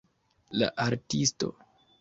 [0.61, 1.53] La artisto